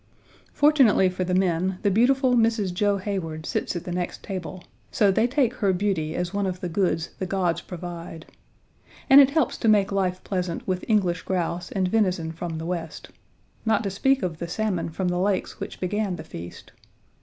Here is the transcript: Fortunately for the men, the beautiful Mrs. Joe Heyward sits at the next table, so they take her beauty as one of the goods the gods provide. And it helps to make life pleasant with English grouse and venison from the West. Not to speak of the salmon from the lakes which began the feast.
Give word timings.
Fortunately 0.51 1.09
for 1.09 1.23
the 1.23 1.35
men, 1.35 1.77
the 1.83 1.91
beautiful 1.91 2.33
Mrs. 2.33 2.73
Joe 2.73 2.97
Heyward 2.97 3.45
sits 3.45 3.75
at 3.75 3.83
the 3.83 3.91
next 3.91 4.23
table, 4.23 4.63
so 4.89 5.11
they 5.11 5.27
take 5.27 5.53
her 5.57 5.71
beauty 5.73 6.15
as 6.15 6.33
one 6.33 6.47
of 6.47 6.59
the 6.59 6.69
goods 6.69 7.09
the 7.19 7.27
gods 7.27 7.61
provide. 7.61 8.25
And 9.11 9.21
it 9.21 9.29
helps 9.29 9.59
to 9.59 9.67
make 9.67 9.91
life 9.91 10.23
pleasant 10.23 10.67
with 10.67 10.83
English 10.87 11.21
grouse 11.21 11.71
and 11.71 11.87
venison 11.87 12.31
from 12.31 12.57
the 12.57 12.65
West. 12.65 13.09
Not 13.63 13.83
to 13.83 13.91
speak 13.91 14.23
of 14.23 14.39
the 14.39 14.47
salmon 14.47 14.89
from 14.89 15.07
the 15.09 15.19
lakes 15.19 15.59
which 15.59 15.79
began 15.79 16.15
the 16.15 16.23
feast. 16.23 16.71